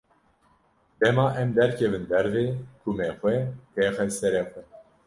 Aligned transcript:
Dema 1.03 1.25
em 1.41 1.53
derkevin 1.57 2.05
derve 2.13 2.45
kumê 2.81 3.09
xwe 3.19 3.35
têxe 3.73 4.05
serê 4.19 4.43
xwe. 4.51 4.61